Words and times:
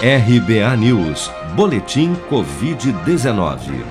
RBA 0.00 0.76
News, 0.76 1.28
Boletim 1.56 2.14
Covid-19. 2.30 3.84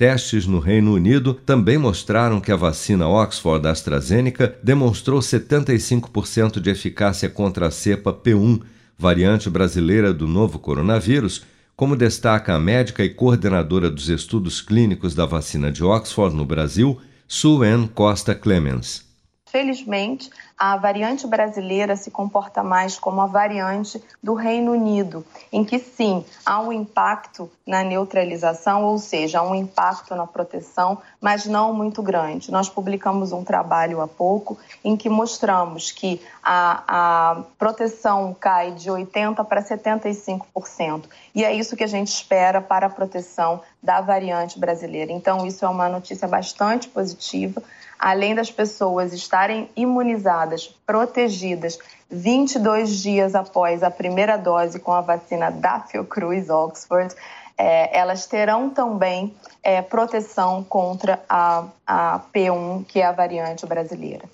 Testes 0.00 0.46
no 0.46 0.60
Reino 0.60 0.94
Unido 0.94 1.34
também 1.34 1.76
mostraram 1.76 2.40
que 2.40 2.50
a 2.50 2.56
vacina 2.56 3.06
Oxford 3.06 3.68
AstraZeneca 3.68 4.58
demonstrou 4.62 5.20
75% 5.20 6.58
de 6.58 6.70
eficácia 6.70 7.28
contra 7.28 7.66
a 7.66 7.70
cepa 7.70 8.10
P1, 8.10 8.62
variante 8.96 9.50
brasileira 9.50 10.10
do 10.14 10.26
novo 10.26 10.58
coronavírus, 10.58 11.44
como 11.76 11.94
destaca 11.94 12.54
a 12.54 12.58
médica 12.58 13.04
e 13.04 13.10
coordenadora 13.10 13.90
dos 13.90 14.08
estudos 14.08 14.62
clínicos 14.62 15.14
da 15.14 15.26
vacina 15.26 15.70
de 15.70 15.84
Oxford 15.84 16.34
no 16.34 16.46
Brasil, 16.46 16.98
Sue 17.28 17.66
Costa 17.94 18.34
Clemens. 18.34 19.04
Felizmente, 19.52 20.30
a 20.60 20.76
variante 20.76 21.26
brasileira 21.26 21.96
se 21.96 22.10
comporta 22.10 22.62
mais 22.62 22.98
como 22.98 23.22
a 23.22 23.26
variante 23.26 23.98
do 24.22 24.34
Reino 24.34 24.72
Unido, 24.72 25.24
em 25.50 25.64
que 25.64 25.78
sim, 25.78 26.22
há 26.44 26.60
um 26.60 26.70
impacto 26.70 27.50
na 27.66 27.82
neutralização, 27.82 28.84
ou 28.84 28.98
seja, 28.98 29.38
há 29.38 29.42
um 29.42 29.54
impacto 29.54 30.14
na 30.14 30.26
proteção, 30.26 30.98
mas 31.18 31.46
não 31.46 31.72
muito 31.72 32.02
grande. 32.02 32.52
Nós 32.52 32.68
publicamos 32.68 33.32
um 33.32 33.42
trabalho 33.42 34.02
há 34.02 34.06
pouco 34.06 34.58
em 34.84 34.98
que 34.98 35.08
mostramos 35.08 35.90
que 35.90 36.20
a, 36.42 36.84
a 36.86 37.42
proteção 37.58 38.36
cai 38.38 38.72
de 38.72 38.90
80% 38.90 39.42
para 39.46 39.62
75%, 39.62 41.04
e 41.34 41.42
é 41.42 41.54
isso 41.54 41.74
que 41.74 41.84
a 41.84 41.88
gente 41.88 42.08
espera 42.08 42.60
para 42.60 42.88
a 42.88 42.90
proteção 42.90 43.62
da 43.82 44.02
variante 44.02 44.58
brasileira. 44.58 45.10
Então, 45.10 45.46
isso 45.46 45.64
é 45.64 45.68
uma 45.68 45.88
notícia 45.88 46.28
bastante 46.28 46.86
positiva 46.86 47.62
além 48.00 48.34
das 48.34 48.50
pessoas 48.50 49.12
estarem 49.12 49.68
imunizadas, 49.76 50.49
protegidas 50.86 51.78
22 52.10 53.02
dias 53.02 53.34
após 53.34 53.82
a 53.82 53.90
primeira 53.90 54.36
dose 54.36 54.78
com 54.80 54.92
a 54.92 55.00
vacina 55.00 55.50
da 55.50 55.80
Fiocruz 55.80 56.50
Oxford, 56.50 57.14
é, 57.56 57.96
elas 57.96 58.26
terão 58.26 58.70
também 58.70 59.34
é, 59.62 59.82
proteção 59.82 60.64
contra 60.64 61.22
a, 61.28 61.64
a 61.86 62.20
P1, 62.34 62.84
que 62.86 63.00
é 63.00 63.04
a 63.04 63.12
variante 63.12 63.66
brasileira. 63.66 64.24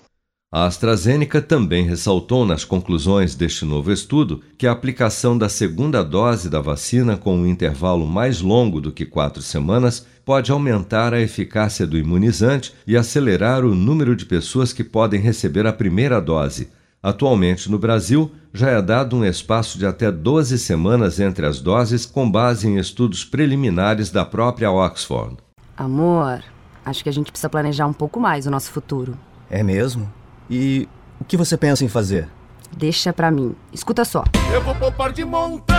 A 0.49 0.65
AstraZeneca 0.65 1.41
também 1.41 1.83
ressaltou 1.83 2.45
nas 2.45 2.63
conclusões 2.63 3.35
deste 3.35 3.65
novo 3.65 3.91
estudo 3.91 4.41
que 4.57 4.65
a 4.65 4.71
aplicação 4.71 5.37
da 5.37 5.49
segunda 5.49 6.01
dose 6.01 6.49
da 6.49 6.61
vacina 6.61 7.17
com 7.17 7.35
um 7.35 7.45
intervalo 7.45 8.07
mais 8.07 8.39
longo 8.39 8.79
do 8.79 8.89
que 8.89 9.05
quatro 9.05 9.41
semanas 9.41 10.07
pode 10.23 10.49
aumentar 10.49 11.13
a 11.13 11.19
eficácia 11.19 11.85
do 11.85 11.97
imunizante 11.97 12.73
e 12.87 12.95
acelerar 12.95 13.65
o 13.65 13.75
número 13.75 14.15
de 14.15 14.25
pessoas 14.25 14.71
que 14.71 14.85
podem 14.85 15.19
receber 15.19 15.67
a 15.67 15.73
primeira 15.73 16.21
dose. 16.21 16.69
Atualmente, 17.03 17.69
no 17.69 17.77
Brasil, 17.77 18.31
já 18.53 18.69
é 18.69 18.81
dado 18.81 19.17
um 19.17 19.25
espaço 19.25 19.77
de 19.77 19.85
até 19.85 20.09
12 20.09 20.57
semanas 20.59 21.19
entre 21.19 21.45
as 21.45 21.59
doses, 21.59 22.05
com 22.05 22.29
base 22.29 22.69
em 22.69 22.77
estudos 22.77 23.25
preliminares 23.25 24.11
da 24.11 24.23
própria 24.23 24.71
Oxford. 24.71 25.35
Amor, 25.75 26.41
acho 26.85 27.03
que 27.03 27.09
a 27.09 27.13
gente 27.13 27.31
precisa 27.33 27.49
planejar 27.49 27.85
um 27.85 27.93
pouco 27.93 28.17
mais 28.17 28.47
o 28.47 28.51
nosso 28.51 28.71
futuro. 28.71 29.17
É 29.49 29.61
mesmo? 29.61 30.09
E 30.49 30.87
o 31.19 31.25
que 31.25 31.37
você 31.37 31.57
pensa 31.57 31.83
em 31.83 31.87
fazer? 31.87 32.27
Deixa 32.75 33.11
pra 33.11 33.31
mim. 33.31 33.55
Escuta 33.73 34.05
só. 34.05 34.23
Eu 34.51 34.61
vou 34.61 34.75
poupar 34.75 35.11
de 35.11 35.25
montão 35.25 35.77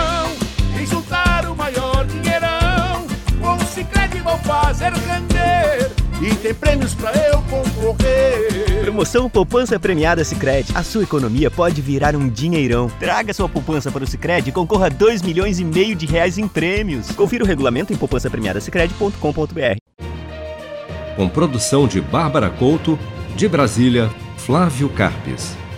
e 0.81 0.85
juntar 0.85 1.45
o 1.47 1.55
maior 1.55 2.05
dinheirão. 2.05 3.07
Com 3.41 3.55
o 3.55 3.65
Cicred 3.67 4.19
vou 4.21 4.37
fazer 4.39 4.91
render 4.93 5.91
e 6.21 6.35
tem 6.35 6.53
prêmios 6.53 6.93
pra 6.93 7.11
eu 7.11 7.41
concorrer. 7.43 8.81
Promoção 8.81 9.29
Poupança 9.29 9.79
Premiada 9.79 10.23
Cicred. 10.23 10.71
A 10.75 10.83
sua 10.83 11.03
economia 11.03 11.49
pode 11.49 11.81
virar 11.81 12.15
um 12.15 12.27
dinheirão. 12.27 12.89
Traga 12.99 13.33
sua 13.33 13.47
poupança 13.47 13.91
para 13.91 14.03
o 14.03 14.07
Cicred 14.07 14.49
e 14.49 14.51
concorra 14.51 14.87
a 14.87 14.89
2 14.89 15.21
milhões 15.21 15.59
e 15.59 15.63
meio 15.63 15.95
de 15.95 16.05
reais 16.05 16.37
em 16.37 16.47
prêmios. 16.47 17.11
Confira 17.11 17.43
o 17.43 17.47
regulamento 17.47 17.93
em 17.93 17.95
poupancapremiadasicredi.com.br. 17.95 19.77
Com 21.15 21.29
produção 21.29 21.87
de 21.87 22.01
Bárbara 22.01 22.49
Couto, 22.49 22.99
de 23.35 23.47
Brasília, 23.47 24.09
Flávio 24.49 24.89
Carpes. 24.89 25.68